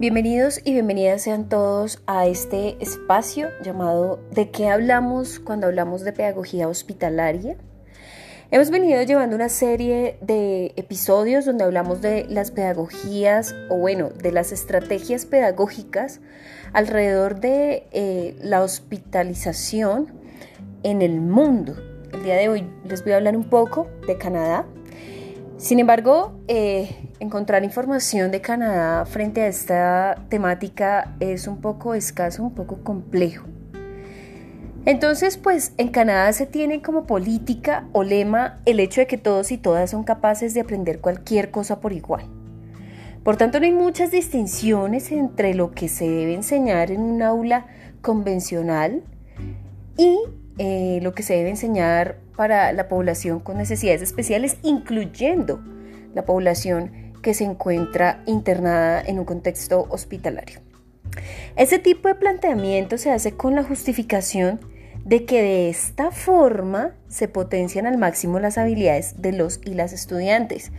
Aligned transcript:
Bienvenidos 0.00 0.62
y 0.64 0.72
bienvenidas 0.72 1.20
sean 1.20 1.50
todos 1.50 2.00
a 2.06 2.26
este 2.26 2.82
espacio 2.82 3.48
llamado 3.62 4.18
¿De 4.30 4.50
qué 4.50 4.70
hablamos 4.70 5.38
cuando 5.40 5.66
hablamos 5.66 6.00
de 6.04 6.14
pedagogía 6.14 6.68
hospitalaria? 6.68 7.58
Hemos 8.50 8.70
venido 8.70 9.02
llevando 9.02 9.36
una 9.36 9.50
serie 9.50 10.16
de 10.22 10.72
episodios 10.76 11.44
donde 11.44 11.64
hablamos 11.64 12.00
de 12.00 12.24
las 12.30 12.50
pedagogías 12.50 13.54
o 13.68 13.76
bueno, 13.76 14.08
de 14.08 14.32
las 14.32 14.52
estrategias 14.52 15.26
pedagógicas 15.26 16.22
alrededor 16.72 17.38
de 17.38 17.86
eh, 17.92 18.38
la 18.40 18.62
hospitalización 18.62 20.14
en 20.82 21.02
el 21.02 21.20
mundo. 21.20 21.76
El 22.14 22.22
día 22.22 22.36
de 22.36 22.48
hoy 22.48 22.66
les 22.84 23.04
voy 23.04 23.12
a 23.12 23.16
hablar 23.16 23.36
un 23.36 23.50
poco 23.50 23.86
de 24.06 24.16
Canadá, 24.16 24.64
sin 25.60 25.78
embargo, 25.78 26.32
eh, 26.48 27.10
encontrar 27.20 27.64
información 27.64 28.30
de 28.30 28.40
Canadá 28.40 29.04
frente 29.04 29.42
a 29.42 29.46
esta 29.46 30.24
temática 30.30 31.14
es 31.20 31.46
un 31.46 31.60
poco 31.60 31.92
escaso, 31.92 32.42
un 32.42 32.54
poco 32.54 32.82
complejo. 32.82 33.46
Entonces, 34.86 35.36
pues 35.36 35.74
en 35.76 35.88
Canadá 35.88 36.32
se 36.32 36.46
tiene 36.46 36.80
como 36.80 37.04
política 37.06 37.86
o 37.92 38.02
lema 38.02 38.60
el 38.64 38.80
hecho 38.80 39.02
de 39.02 39.06
que 39.06 39.18
todos 39.18 39.52
y 39.52 39.58
todas 39.58 39.90
son 39.90 40.02
capaces 40.02 40.54
de 40.54 40.62
aprender 40.62 41.00
cualquier 41.00 41.50
cosa 41.50 41.80
por 41.80 41.92
igual. 41.92 42.24
Por 43.22 43.36
tanto, 43.36 43.60
no 43.60 43.66
hay 43.66 43.72
muchas 43.72 44.10
distinciones 44.10 45.12
entre 45.12 45.52
lo 45.52 45.72
que 45.72 45.88
se 45.88 46.08
debe 46.08 46.32
enseñar 46.32 46.90
en 46.90 47.02
un 47.02 47.20
aula 47.20 47.66
convencional 48.00 49.02
y 49.98 50.16
eh, 50.62 50.98
lo 51.00 51.14
que 51.14 51.22
se 51.22 51.32
debe 51.32 51.48
enseñar 51.48 52.18
para 52.36 52.74
la 52.74 52.86
población 52.86 53.40
con 53.40 53.56
necesidades 53.56 54.02
especiales, 54.02 54.58
incluyendo 54.62 55.64
la 56.12 56.26
población 56.26 57.14
que 57.22 57.32
se 57.32 57.44
encuentra 57.44 58.22
internada 58.26 59.00
en 59.00 59.18
un 59.18 59.24
contexto 59.24 59.86
hospitalario. 59.88 60.60
Ese 61.56 61.78
tipo 61.78 62.08
de 62.08 62.14
planteamiento 62.14 62.98
se 62.98 63.10
hace 63.10 63.32
con 63.32 63.54
la 63.54 63.64
justificación 63.64 64.60
de 65.02 65.24
que 65.24 65.40
de 65.40 65.70
esta 65.70 66.10
forma 66.10 66.90
se 67.08 67.26
potencian 67.26 67.86
al 67.86 67.96
máximo 67.96 68.38
las 68.38 68.58
habilidades 68.58 69.22
de 69.22 69.32
los 69.32 69.62
y 69.64 69.72
las 69.72 69.94
estudiantes. 69.94 70.72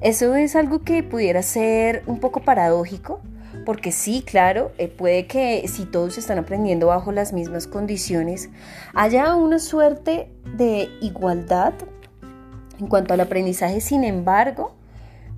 Eso 0.00 0.34
es 0.34 0.56
algo 0.56 0.82
que 0.82 1.04
pudiera 1.04 1.44
ser 1.44 2.02
un 2.06 2.18
poco 2.18 2.40
paradójico, 2.40 3.20
porque 3.64 3.92
sí, 3.92 4.22
claro, 4.24 4.72
eh, 4.78 4.88
puede 4.88 5.26
que 5.26 5.66
si 5.68 5.84
todos 5.84 6.18
están 6.18 6.38
aprendiendo 6.38 6.88
bajo 6.88 7.12
las 7.12 7.32
mismas 7.32 7.66
condiciones, 7.66 8.50
haya 8.94 9.34
una 9.34 9.58
suerte 9.58 10.30
de 10.56 10.88
igualdad 11.00 11.74
en 12.78 12.86
cuanto 12.86 13.14
al 13.14 13.20
aprendizaje. 13.20 13.80
Sin 13.80 14.04
embargo, 14.04 14.74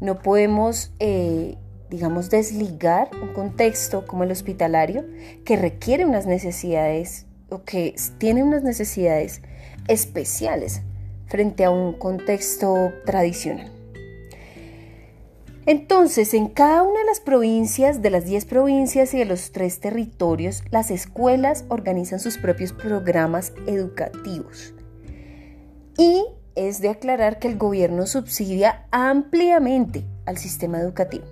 no 0.01 0.21
podemos, 0.21 0.93
eh, 0.99 1.57
digamos, 1.91 2.31
desligar 2.31 3.11
un 3.21 3.33
contexto 3.33 4.07
como 4.07 4.25
el 4.25 4.31
hospitalario 4.31 5.05
que 5.45 5.57
requiere 5.57 6.05
unas 6.05 6.27
necesidades 6.27 7.27
o 7.51 7.65
que 7.65 7.95
tiene 8.19 8.43
unas 8.43 8.63
necesidades 8.63 9.43
especiales 9.89 10.83
frente 11.27 11.65
a 11.65 11.71
un 11.71 11.93
contexto 11.95 12.93
tradicional. 13.05 13.82
Entonces, 15.65 16.35
en 16.35 16.49
cada 16.49 16.83
una 16.83 16.99
de 17.01 17.07
las 17.07 17.21
provincias, 17.21 18.03
de 18.03 18.11
las 18.11 18.25
10 18.25 18.47
provincias 18.47 19.15
y 19.15 19.19
de 19.19 19.27
los 19.27 19.53
tres 19.53 19.79
territorios, 19.79 20.65
las 20.71 20.91
escuelas 20.91 21.65
organizan 21.69 22.19
sus 22.19 22.37
propios 22.37 22.73
programas 22.73 23.53
educativos. 23.67 24.75
Y 25.97 26.25
es 26.57 26.81
de 26.81 26.89
aclarar 26.89 27.39
que 27.39 27.47
el 27.47 27.59
gobierno 27.59 28.07
subsidia 28.07 28.87
ampliamente 28.91 30.05
al 30.27 30.37
sistema 30.37 30.81
educativo. 30.81 31.25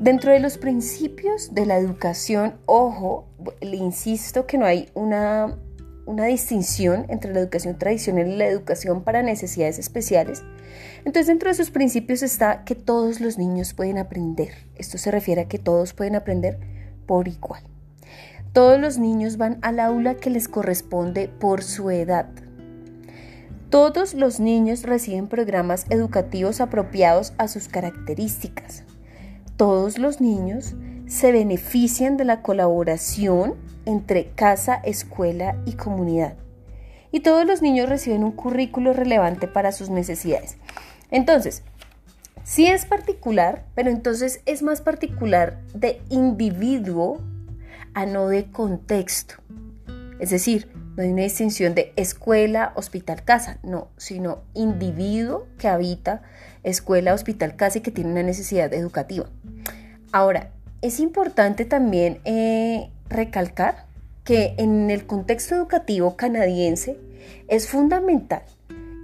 Dentro 0.00 0.32
de 0.32 0.40
los 0.40 0.58
principios 0.58 1.54
de 1.54 1.64
la 1.66 1.78
educación, 1.78 2.54
ojo, 2.66 3.28
le 3.60 3.76
insisto 3.76 4.46
que 4.46 4.58
no 4.58 4.66
hay 4.66 4.90
una, 4.94 5.56
una 6.06 6.26
distinción 6.26 7.06
entre 7.08 7.32
la 7.32 7.40
educación 7.40 7.78
tradicional 7.78 8.28
y 8.28 8.36
la 8.36 8.46
educación 8.46 9.02
para 9.02 9.22
necesidades 9.22 9.78
especiales, 9.78 10.42
entonces 11.04 11.26
dentro 11.26 11.48
de 11.48 11.54
sus 11.54 11.70
principios 11.70 12.22
está 12.22 12.64
que 12.64 12.74
todos 12.74 13.20
los 13.20 13.38
niños 13.38 13.74
pueden 13.74 13.98
aprender. 13.98 14.50
Esto 14.76 14.98
se 14.98 15.10
refiere 15.10 15.42
a 15.42 15.48
que 15.48 15.58
todos 15.58 15.92
pueden 15.92 16.16
aprender 16.16 16.58
por 17.06 17.28
igual. 17.28 17.62
Todos 18.52 18.78
los 18.78 18.98
niños 18.98 19.38
van 19.38 19.58
al 19.62 19.80
aula 19.80 20.16
que 20.16 20.30
les 20.30 20.48
corresponde 20.48 21.28
por 21.28 21.62
su 21.62 21.90
edad. 21.90 22.28
Todos 23.70 24.12
los 24.12 24.40
niños 24.40 24.82
reciben 24.82 25.28
programas 25.28 25.86
educativos 25.88 26.60
apropiados 26.60 27.32
a 27.38 27.48
sus 27.48 27.68
características. 27.68 28.84
Todos 29.56 29.96
los 29.96 30.20
niños 30.20 30.74
se 31.06 31.32
benefician 31.32 32.18
de 32.18 32.26
la 32.26 32.42
colaboración 32.42 33.54
entre 33.86 34.30
casa, 34.30 34.74
escuela 34.84 35.56
y 35.66 35.74
comunidad. 35.74 36.34
Y 37.10 37.20
todos 37.20 37.46
los 37.46 37.62
niños 37.62 37.88
reciben 37.88 38.24
un 38.24 38.32
currículo 38.32 38.92
relevante 38.92 39.46
para 39.46 39.72
sus 39.72 39.90
necesidades. 39.90 40.56
Entonces, 41.10 41.62
sí 42.42 42.66
es 42.66 42.86
particular, 42.86 43.64
pero 43.74 43.90
entonces 43.90 44.40
es 44.46 44.62
más 44.62 44.80
particular 44.80 45.58
de 45.74 46.00
individuo 46.08 47.20
a 47.94 48.06
no 48.06 48.28
de 48.28 48.50
contexto. 48.50 49.34
Es 50.18 50.30
decir, 50.30 50.68
no 50.96 51.02
hay 51.02 51.10
una 51.10 51.22
distinción 51.22 51.74
de 51.74 51.92
escuela, 51.96 52.72
hospital, 52.76 53.24
casa, 53.24 53.58
no, 53.62 53.88
sino 53.96 54.42
individuo 54.54 55.46
que 55.58 55.68
habita 55.68 56.22
escuela, 56.62 57.14
hospital, 57.14 57.56
casa 57.56 57.78
y 57.78 57.80
que 57.80 57.90
tiene 57.90 58.10
una 58.10 58.22
necesidad 58.22 58.72
educativa. 58.72 59.26
Ahora, 60.12 60.50
es 60.82 61.00
importante 61.00 61.64
también 61.64 62.20
eh, 62.24 62.90
recalcar 63.08 63.86
que 64.24 64.54
en 64.58 64.90
el 64.90 65.06
contexto 65.06 65.54
educativo 65.54 66.16
canadiense 66.16 66.96
es 67.48 67.68
fundamental 67.68 68.42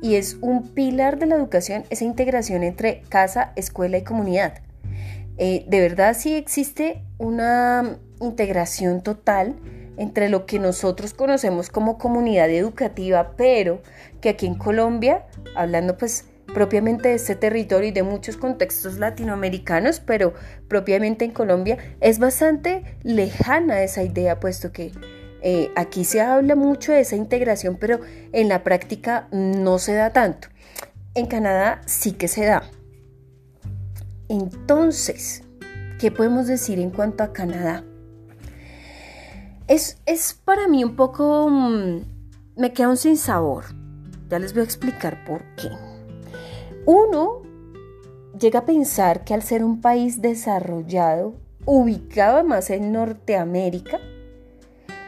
y 0.00 0.14
es 0.14 0.36
un 0.40 0.68
pilar 0.68 1.18
de 1.18 1.26
la 1.26 1.34
educación 1.34 1.84
esa 1.90 2.04
integración 2.04 2.62
entre 2.62 3.02
casa, 3.08 3.52
escuela 3.56 3.98
y 3.98 4.04
comunidad. 4.04 4.54
Eh, 5.38 5.64
de 5.68 5.80
verdad 5.80 6.16
sí 6.18 6.34
existe 6.34 7.02
una 7.18 7.98
integración 8.20 9.02
total 9.02 9.54
entre 9.96 10.28
lo 10.28 10.46
que 10.46 10.58
nosotros 10.58 11.14
conocemos 11.14 11.70
como 11.70 11.98
comunidad 11.98 12.50
educativa, 12.50 13.32
pero 13.36 13.82
que 14.20 14.30
aquí 14.30 14.46
en 14.46 14.54
Colombia, 14.54 15.26
hablando 15.56 15.96
pues 15.96 16.26
propiamente 16.54 17.08
de 17.08 17.14
este 17.14 17.34
territorio 17.34 17.88
y 17.88 17.92
de 17.92 18.02
muchos 18.02 18.36
contextos 18.36 18.98
latinoamericanos, 18.98 20.00
pero 20.00 20.34
propiamente 20.68 21.24
en 21.24 21.32
Colombia, 21.32 21.78
es 22.00 22.18
bastante 22.18 22.98
lejana 23.02 23.82
esa 23.82 24.02
idea, 24.02 24.40
puesto 24.40 24.72
que 24.72 24.92
eh, 25.42 25.70
aquí 25.76 26.04
se 26.04 26.20
habla 26.20 26.56
mucho 26.56 26.92
de 26.92 27.00
esa 27.00 27.16
integración, 27.16 27.76
pero 27.76 28.00
en 28.32 28.48
la 28.48 28.64
práctica 28.64 29.28
no 29.30 29.78
se 29.78 29.94
da 29.94 30.12
tanto. 30.12 30.48
En 31.14 31.26
Canadá 31.26 31.80
sí 31.86 32.12
que 32.12 32.28
se 32.28 32.44
da. 32.44 32.62
Entonces, 34.28 35.42
¿qué 35.98 36.10
podemos 36.10 36.46
decir 36.46 36.78
en 36.78 36.90
cuanto 36.90 37.24
a 37.24 37.32
Canadá? 37.32 37.84
Es, 39.68 39.98
es 40.06 40.34
para 40.44 40.66
mí 40.68 40.84
un 40.84 40.96
poco... 40.96 41.48
Mm, 41.48 42.00
me 42.56 42.72
queda 42.72 42.88
un 42.88 42.96
sin 42.96 43.16
sabor. 43.16 43.64
Ya 44.28 44.38
les 44.38 44.52
voy 44.52 44.62
a 44.62 44.64
explicar 44.64 45.24
por 45.24 45.42
qué. 45.56 45.70
Uno 46.90 47.42
llega 48.40 48.60
a 48.60 48.64
pensar 48.64 49.22
que 49.22 49.34
al 49.34 49.42
ser 49.42 49.62
un 49.62 49.82
país 49.82 50.22
desarrollado, 50.22 51.34
ubicado 51.66 52.42
más 52.44 52.70
en 52.70 52.92
Norteamérica, 52.92 53.98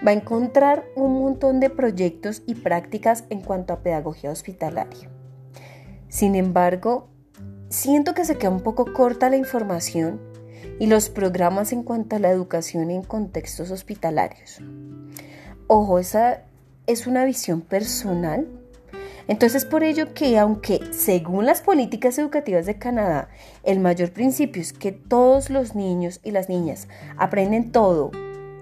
va 0.06 0.10
a 0.10 0.12
encontrar 0.12 0.84
un 0.94 1.18
montón 1.18 1.58
de 1.58 1.70
proyectos 1.70 2.42
y 2.46 2.56
prácticas 2.56 3.24
en 3.30 3.41
cuanto 3.41 3.72
a 3.72 3.78
pedagogía 3.78 4.30
hospitalaria. 4.30 5.09
Sin 6.10 6.34
embargo, 6.34 7.09
siento 7.71 8.12
que 8.12 8.26
se 8.26 8.36
queda 8.36 8.50
un 8.50 8.60
poco 8.60 8.92
corta 8.92 9.30
la 9.30 9.38
información 9.38 10.21
y 10.78 10.86
los 10.86 11.09
programas 11.09 11.72
en 11.72 11.83
cuanto 11.83 12.16
a 12.16 12.18
la 12.18 12.30
educación 12.30 12.91
en 12.91 13.03
contextos 13.03 13.71
hospitalarios. 13.71 14.59
Ojo, 15.66 15.98
esa 15.98 16.42
es 16.86 17.06
una 17.06 17.24
visión 17.24 17.62
personal. 17.62 18.59
Entonces, 19.30 19.65
por 19.65 19.84
ello 19.84 20.12
que 20.12 20.36
aunque 20.41 20.80
según 20.91 21.47
las 21.47 21.60
políticas 21.60 22.18
educativas 22.18 22.66
de 22.66 22.78
Canadá, 22.78 23.28
el 23.62 23.78
mayor 23.78 24.10
principio 24.10 24.60
es 24.60 24.72
que 24.72 24.91
todos 24.91 25.50
los 25.50 25.77
niños 25.77 26.18
y 26.24 26.32
las 26.32 26.48
niñas 26.48 26.88
aprenden 27.16 27.71
todo 27.71 28.10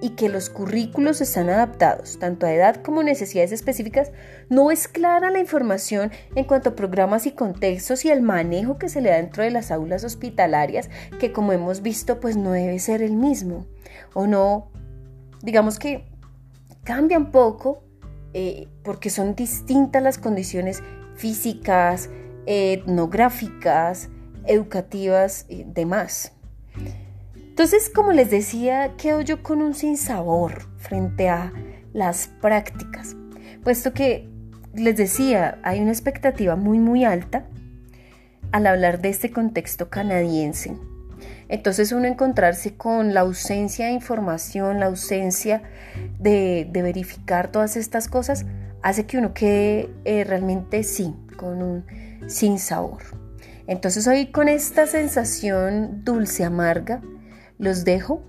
y 0.03 0.11
que 0.11 0.29
los 0.29 0.51
currículos 0.51 1.23
están 1.23 1.49
adaptados 1.49 2.19
tanto 2.19 2.45
a 2.45 2.53
edad 2.53 2.83
como 2.83 3.03
necesidades 3.03 3.51
específicas, 3.51 4.13
no 4.51 4.71
es 4.71 4.89
clara 4.89 5.31
la 5.31 5.39
información 5.39 6.13
en 6.35 6.45
cuanto 6.45 6.69
a 6.69 6.77
programas 6.77 7.25
y 7.25 7.31
contextos 7.31 8.05
y 8.05 8.11
el 8.11 8.21
manejo 8.21 8.77
que 8.77 8.91
se 8.91 9.01
le 9.01 9.09
da 9.09 9.17
dentro 9.17 9.45
de 9.45 9.51
las 9.51 9.71
aulas 9.71 10.05
hospitalarias, 10.05 10.91
que 11.19 11.33
como 11.33 11.55
hemos 11.55 11.81
visto, 11.81 12.21
pues 12.21 12.37
no 12.37 12.53
debe 12.53 12.79
ser 12.79 13.01
el 13.01 13.17
mismo. 13.17 13.65
O 14.13 14.27
no, 14.27 14.71
digamos 15.41 15.79
que 15.79 16.05
cambia 16.85 17.17
un 17.17 17.31
poco 17.31 17.88
eh, 18.41 18.69
porque 18.85 19.11
son 19.11 19.35
distintas 19.35 20.01
las 20.01 20.17
condiciones 20.17 20.81
físicas, 21.17 22.09
etnográficas, 22.47 24.11
educativas 24.47 25.45
y 25.49 25.65
demás. 25.65 26.31
Entonces, 27.35 27.91
como 27.93 28.13
les 28.13 28.31
decía, 28.31 28.95
quedo 28.97 29.23
yo 29.23 29.43
con 29.43 29.61
un 29.61 29.75
sinsabor 29.75 30.69
frente 30.77 31.29
a 31.29 31.53
las 31.93 32.29
prácticas, 32.41 33.17
puesto 33.65 33.93
que 33.93 34.29
les 34.73 34.97
decía, 34.97 35.59
hay 35.65 35.81
una 35.81 35.91
expectativa 35.91 36.55
muy, 36.55 36.79
muy 36.79 37.05
alta 37.05 37.45
al 38.53 38.69
hablar 38.69 39.01
de 39.01 39.09
este 39.09 39.33
contexto 39.33 39.91
canadiense. 39.91 40.77
Entonces 41.49 41.93
uno 41.93 42.07
encontrarse 42.07 42.77
con 42.77 43.15
la 43.15 43.21
ausencia 43.21 43.87
de 43.87 43.93
información, 43.93 44.81
la 44.81 44.87
ausencia 44.87 45.63
de, 46.19 46.69
verificar 46.71 47.51
todas 47.51 47.77
estas 47.77 48.09
cosas, 48.09 48.45
hace 48.83 49.07
que 49.07 49.19
uno 49.19 49.33
quede 49.33 49.91
eh, 50.05 50.25
realmente 50.25 50.83
sí, 50.83 51.15
con 51.37 51.63
un 51.63 51.87
sin 52.27 52.59
sabor. 52.59 53.03
Entonces 53.67 54.07
hoy 54.07 54.27
con 54.27 54.49
esta 54.49 54.87
sensación 54.87 56.05
dulce 56.05 56.45
amarga, 56.45 57.01
los 57.59 57.85
dejo 57.85 58.23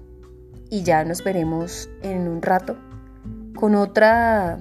y 0.69 0.83
ya 0.83 1.03
nos 1.03 1.23
veremos 1.23 1.89
en 2.01 2.27
un 2.27 2.41
rato 2.41 2.77
con 3.55 3.75
otra 3.75 4.59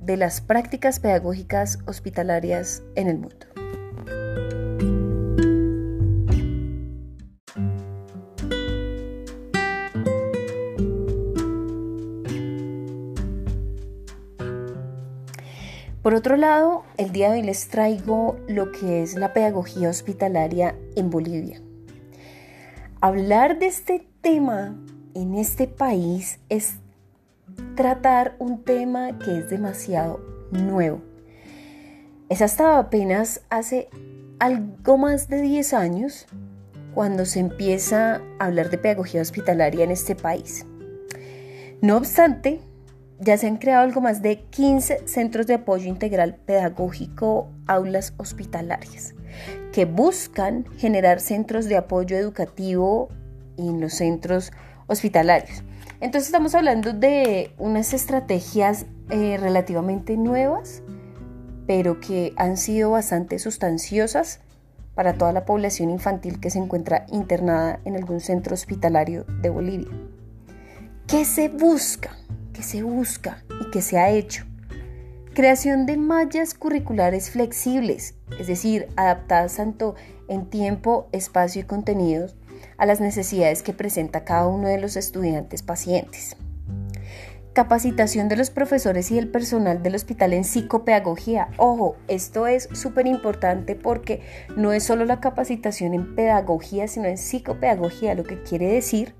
de 0.00 0.16
las 0.16 0.40
prácticas 0.40 1.00
pedagógicas 1.00 1.78
hospitalarias 1.86 2.82
en 2.94 3.08
el 3.08 3.18
mundo. 3.18 3.45
Por 16.06 16.14
otro 16.14 16.36
lado, 16.36 16.84
el 16.98 17.10
día 17.10 17.32
de 17.32 17.40
hoy 17.40 17.42
les 17.42 17.66
traigo 17.66 18.36
lo 18.46 18.70
que 18.70 19.02
es 19.02 19.16
la 19.16 19.32
pedagogía 19.32 19.88
hospitalaria 19.88 20.76
en 20.94 21.10
Bolivia. 21.10 21.60
Hablar 23.00 23.58
de 23.58 23.66
este 23.66 24.06
tema 24.20 24.76
en 25.14 25.34
este 25.34 25.66
país 25.66 26.38
es 26.48 26.74
tratar 27.74 28.36
un 28.38 28.62
tema 28.62 29.18
que 29.18 29.36
es 29.36 29.50
demasiado 29.50 30.20
nuevo. 30.52 31.02
Es 32.28 32.40
hasta 32.40 32.78
apenas 32.78 33.40
hace 33.50 33.88
algo 34.38 34.98
más 34.98 35.28
de 35.28 35.42
10 35.42 35.74
años 35.74 36.28
cuando 36.94 37.24
se 37.24 37.40
empieza 37.40 38.22
a 38.38 38.44
hablar 38.44 38.70
de 38.70 38.78
pedagogía 38.78 39.22
hospitalaria 39.22 39.82
en 39.82 39.90
este 39.90 40.14
país. 40.14 40.66
No 41.82 41.96
obstante, 41.96 42.60
ya 43.18 43.36
se 43.38 43.46
han 43.46 43.56
creado 43.56 43.84
algo 43.84 44.00
más 44.00 44.22
de 44.22 44.40
15 44.50 45.06
centros 45.06 45.46
de 45.46 45.54
apoyo 45.54 45.88
integral 45.88 46.36
pedagógico, 46.36 47.48
aulas 47.66 48.14
hospitalarias, 48.16 49.14
que 49.72 49.84
buscan 49.84 50.66
generar 50.76 51.20
centros 51.20 51.66
de 51.66 51.76
apoyo 51.76 52.16
educativo 52.16 53.08
en 53.56 53.80
los 53.80 53.94
centros 53.94 54.52
hospitalarios. 54.86 55.62
Entonces 56.00 56.28
estamos 56.28 56.54
hablando 56.54 56.92
de 56.92 57.52
unas 57.58 57.94
estrategias 57.94 58.86
eh, 59.10 59.38
relativamente 59.40 60.16
nuevas, 60.16 60.82
pero 61.66 62.00
que 62.00 62.34
han 62.36 62.56
sido 62.56 62.90
bastante 62.90 63.38
sustanciosas 63.38 64.40
para 64.94 65.14
toda 65.14 65.32
la 65.32 65.44
población 65.44 65.90
infantil 65.90 66.38
que 66.38 66.50
se 66.50 66.58
encuentra 66.58 67.06
internada 67.08 67.80
en 67.84 67.96
algún 67.96 68.20
centro 68.20 68.54
hospitalario 68.54 69.24
de 69.42 69.50
Bolivia. 69.50 69.88
¿Qué 71.06 71.24
se 71.24 71.48
busca? 71.48 72.16
¿Qué 72.56 72.62
se 72.62 72.82
busca 72.82 73.44
y 73.60 73.70
qué 73.70 73.82
se 73.82 73.98
ha 73.98 74.08
hecho? 74.08 74.46
Creación 75.34 75.84
de 75.84 75.98
mallas 75.98 76.54
curriculares 76.54 77.28
flexibles, 77.28 78.14
es 78.40 78.46
decir, 78.46 78.88
adaptadas 78.96 79.56
tanto 79.56 79.94
en 80.26 80.46
tiempo, 80.46 81.06
espacio 81.12 81.60
y 81.60 81.64
contenidos 81.64 82.34
a 82.78 82.86
las 82.86 82.98
necesidades 82.98 83.62
que 83.62 83.74
presenta 83.74 84.24
cada 84.24 84.46
uno 84.46 84.68
de 84.68 84.80
los 84.80 84.96
estudiantes 84.96 85.62
pacientes. 85.62 86.34
Capacitación 87.52 88.30
de 88.30 88.36
los 88.36 88.48
profesores 88.48 89.10
y 89.10 89.16
del 89.16 89.28
personal 89.28 89.82
del 89.82 89.94
hospital 89.94 90.32
en 90.32 90.44
psicopedagogía. 90.44 91.48
Ojo, 91.58 91.96
esto 92.08 92.46
es 92.46 92.70
súper 92.72 93.06
importante 93.06 93.74
porque 93.74 94.22
no 94.56 94.72
es 94.72 94.82
solo 94.82 95.04
la 95.04 95.20
capacitación 95.20 95.92
en 95.92 96.14
pedagogía, 96.16 96.88
sino 96.88 97.06
en 97.06 97.18
psicopedagogía, 97.18 98.14
lo 98.14 98.24
que 98.24 98.42
quiere 98.42 98.72
decir 98.72 99.14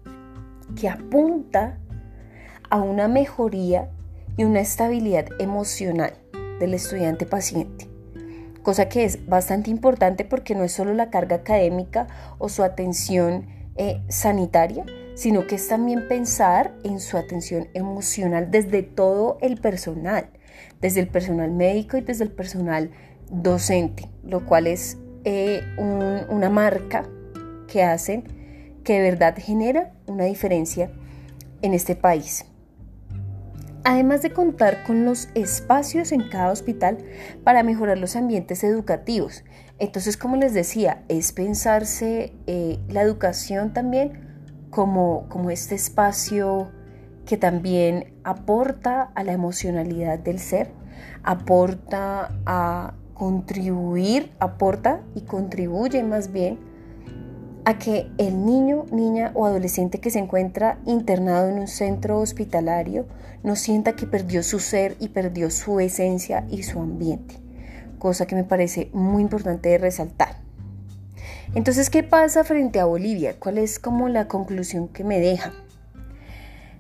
que 0.75 0.89
apunta 0.89 1.79
a 2.77 2.83
una 2.83 3.09
mejoría 3.09 3.91
y 4.37 4.45
una 4.45 4.61
estabilidad 4.61 5.27
emocional 5.39 6.13
del 6.61 6.75
estudiante 6.75 7.27
paciente 7.27 7.97
cosa 8.67 8.89
que 8.89 9.05
es 9.05 9.29
bastante 9.29 9.71
importante 9.71 10.25
porque 10.25 10.57
no 10.57 10.65
es 10.65 10.73
solo 10.73 10.93
la 10.93 11.09
carga 11.09 11.37
académica 11.37 12.09
o 12.39 12.49
su 12.49 12.65
atención 12.65 13.47
eh, 13.77 14.03
sanitaria, 14.09 14.85
sino 15.15 15.47
que 15.47 15.55
es 15.55 15.69
también 15.69 16.09
pensar 16.09 16.75
en 16.83 16.99
su 16.99 17.17
atención 17.17 17.69
emocional 17.75 18.51
desde 18.51 18.83
todo 18.83 19.39
el 19.41 19.61
personal, 19.61 20.31
desde 20.81 20.99
el 20.99 21.07
personal 21.07 21.53
médico 21.53 21.97
y 21.97 22.01
desde 22.01 22.25
el 22.25 22.33
personal 22.33 22.91
docente, 23.31 24.09
lo 24.25 24.45
cual 24.45 24.67
es 24.67 24.99
eh, 25.23 25.63
una 25.79 26.51
marca 26.51 27.09
que 27.69 27.85
hacen 27.85 28.25
que 28.83 28.95
de 28.95 29.11
verdad 29.13 29.37
genera 29.39 29.93
una 30.09 30.25
diferencia 30.25 30.91
en 31.63 31.73
este 31.73 31.95
país 31.95 32.47
además 33.87 34.21
de 34.21 34.33
contar 34.33 34.83
con 34.83 35.05
los 35.05 35.29
espacios 35.37 36.11
en 36.11 36.29
cada 36.29 36.51
hospital 36.51 36.99
para 37.45 37.63
mejorar 37.63 37.99
los 37.99 38.17
ambientes 38.17 38.65
educativos. 38.65 39.45
Entonces, 39.79 40.17
como 40.17 40.35
les 40.35 40.55
decía, 40.55 41.05
es 41.09 41.33
pensarse 41.33 42.33
eh, 42.49 42.81
la 42.89 43.03
educación 43.03 43.73
también 43.73 44.67
como, 44.71 45.29
como 45.29 45.51
este 45.51 45.77
espacio 45.77 46.73
que 47.27 47.37
también 47.37 48.13
aporta 48.25 49.13
a 49.15 49.23
la 49.23 49.33
emocionalidad 49.33 50.19
del 50.19 50.41
ser, 50.41 50.73
aporta 51.23 52.33
a 52.45 52.95
contribuir, 53.15 54.33
aporta 54.41 55.01
y 55.15 55.21
contribuye 55.21 56.03
más 56.03 56.33
bien 56.33 56.59
a 57.67 57.79
que 57.79 58.09
el 58.17 58.47
niño, 58.47 58.87
niña 58.93 59.33
o 59.35 59.45
adolescente 59.45 59.99
que 59.99 60.11
se 60.11 60.21
encuentra 60.21 60.79
internado 60.87 61.49
en 61.49 61.59
un 61.59 61.67
centro 61.67 62.21
hospitalario 62.21 63.07
no 63.43 63.57
sienta 63.57 63.97
que 63.97 64.07
perdió 64.07 64.45
su 64.45 64.61
ser 64.61 64.97
y 65.01 65.09
perdió 65.09 65.51
su 65.51 65.81
esencia 65.81 66.47
y 66.49 66.63
su 66.63 66.81
ambiente, 66.81 67.35
cosa 67.99 68.25
que 68.25 68.37
me 68.37 68.45
parece 68.45 68.89
muy 68.93 69.21
importante 69.21 69.69
de 69.69 69.79
resaltar. 69.79 70.37
Entonces, 71.57 71.91
¿qué 71.91 72.05
pasa 72.05 72.45
frente 72.45 72.79
a 72.79 72.85
Bolivia? 72.85 73.35
¿Cuál 73.37 73.59
es 73.59 73.81
como 73.81 74.09
la 74.09 74.29
conclusión 74.29 74.87
que 74.87 75.03
me 75.03 75.19
deja? 75.19 75.53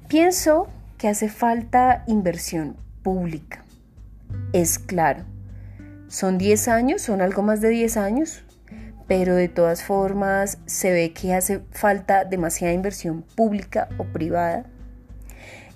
Pienso 0.06 0.68
que 0.98 1.08
hace 1.08 1.28
falta 1.28 2.04
inversión 2.06 2.76
pública. 3.02 3.64
Es 4.52 4.78
claro. 4.78 5.24
Son 6.06 6.38
10 6.38 6.68
años, 6.68 7.02
son 7.02 7.22
algo 7.22 7.42
más 7.42 7.60
de 7.60 7.70
10 7.70 7.96
años, 7.96 8.44
pero 9.06 9.34
de 9.34 9.48
todas 9.48 9.82
formas 9.82 10.58
se 10.66 10.90
ve 10.90 11.12
que 11.12 11.34
hace 11.34 11.60
falta 11.70 12.24
demasiada 12.24 12.74
inversión 12.74 13.22
pública 13.22 13.88
o 13.98 14.04
privada 14.04 14.66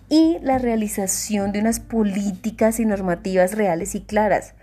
y 0.09 0.39
la 0.43 0.59
realización 0.59 1.53
de 1.53 1.61
unas 1.61 1.79
políticas 1.79 2.81
y 2.81 2.85
normativas 2.85 3.55
reales 3.55 3.95
y 3.95 4.01
claras. 4.01 4.55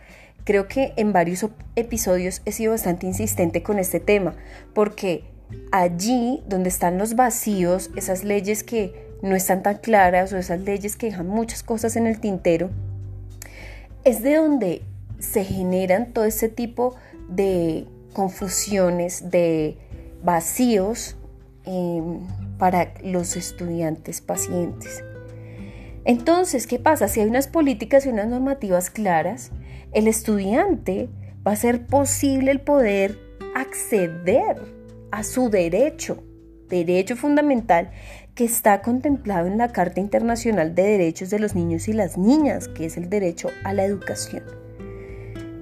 Creo 0.43 0.67
que 0.67 0.93
en 0.97 1.13
varios 1.13 1.45
episodios 1.75 2.41
he 2.45 2.51
sido 2.51 2.71
bastante 2.71 3.07
insistente 3.07 3.63
con 3.63 3.79
este 3.79 3.99
tema, 3.99 4.35
porque 4.73 5.23
allí 5.71 6.43
donde 6.47 6.69
están 6.69 6.97
los 6.97 7.15
vacíos, 7.15 7.89
esas 7.95 8.23
leyes 8.23 8.63
que 8.63 9.07
no 9.21 9.35
están 9.35 9.63
tan 9.63 9.77
claras 9.77 10.33
o 10.33 10.37
esas 10.37 10.59
leyes 10.61 10.95
que 10.95 11.07
dejan 11.07 11.27
muchas 11.27 11.63
cosas 11.63 11.95
en 11.95 12.07
el 12.07 12.19
tintero, 12.19 12.69
es 14.03 14.21
de 14.21 14.35
donde 14.35 14.81
se 15.19 15.43
generan 15.43 16.13
todo 16.13 16.25
ese 16.25 16.49
tipo 16.49 16.95
de 17.29 17.87
confusiones, 18.17 19.29
de 19.29 19.77
vacíos 20.23 21.15
em, 21.65 22.21
para 22.57 22.95
los 23.03 23.35
estudiantes 23.35 24.21
pacientes. 24.21 25.03
Entonces, 26.03 26.65
¿qué 26.65 26.79
pasa? 26.79 27.09
Si 27.09 27.19
hay 27.19 27.27
unas 27.27 27.47
políticas 27.47 28.07
y 28.07 28.09
unas 28.09 28.27
normativas 28.27 28.89
claras, 28.89 29.51
el 29.93 30.07
estudiante 30.07 31.09
va 31.45 31.51
a 31.51 31.55
ser 31.55 31.85
posible 31.85 32.49
el 32.49 32.59
poder 32.59 33.19
acceder 33.53 34.63
a 35.11 35.21
su 35.21 35.51
derecho, 35.51 36.23
derecho 36.69 37.15
fundamental 37.15 37.91
que 38.33 38.45
está 38.45 38.81
contemplado 38.81 39.45
en 39.45 39.59
la 39.59 39.71
Carta 39.71 39.99
Internacional 39.99 40.73
de 40.73 40.81
Derechos 40.81 41.29
de 41.29 41.37
los 41.37 41.53
Niños 41.53 41.87
y 41.87 41.93
las 41.93 42.17
Niñas, 42.17 42.67
que 42.67 42.85
es 42.85 42.97
el 42.97 43.11
derecho 43.11 43.51
a 43.63 43.73
la 43.73 43.83
educación. 43.85 44.56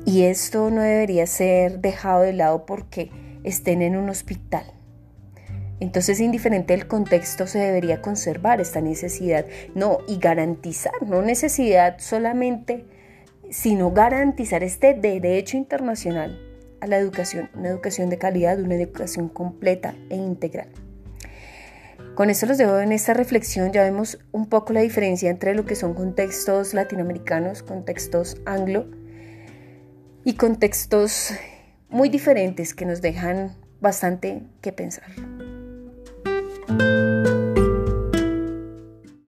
Y 0.06 0.24
esto 0.24 0.70
no 0.70 0.82
debería 0.82 1.26
ser 1.26 1.80
dejado 1.80 2.22
de 2.22 2.34
lado 2.34 2.66
porque 2.68 3.10
estén 3.44 3.82
en 3.82 3.98
un 3.98 4.10
hospital. 4.10 4.66
Entonces, 5.80 6.20
indiferente 6.20 6.74
del 6.74 6.88
contexto, 6.88 7.48
se 7.48 7.60
debería 7.60 8.02
conservar 8.02 8.62
esta 8.62 8.82
necesidad, 8.82 9.46
no, 9.74 9.98
y 10.08 10.20
garantizar, 10.20 10.94
no 11.06 11.22
necesidad 11.22 11.98
solamente, 12.00 12.86
sino 13.50 13.92
garantizar 13.92 14.64
este 14.64 14.94
derecho 14.94 15.58
internacional 15.58 16.40
a 16.80 16.88
la 16.88 16.98
educación, 16.98 17.50
una 17.56 17.70
educación 17.70 18.10
de 18.10 18.18
calidad, 18.18 18.60
una 18.60 18.76
educación 18.76 19.28
completa 19.28 19.96
e 20.10 20.16
integral. 20.16 20.70
Con 22.16 22.30
esto 22.30 22.46
los 22.46 22.58
dejo 22.58 22.80
en 22.80 22.94
esta 22.94 23.14
reflexión, 23.14 23.74
ya 23.74 23.84
vemos 23.84 24.20
un 24.32 24.48
poco 24.48 24.72
la 24.72 24.82
diferencia 24.82 25.30
entre 25.30 25.54
lo 25.54 25.66
que 25.66 25.76
son 25.76 25.94
contextos 25.94 26.74
latinoamericanos, 26.74 27.64
contextos 27.64 28.38
anglo, 28.46 28.88
y 30.26 30.34
contextos 30.34 31.30
muy 31.88 32.10
diferentes 32.10 32.74
que 32.74 32.86
nos 32.86 33.02
dejan 33.02 33.56
bastante 33.80 34.42
que 34.62 34.74
pensar. 34.74 35.12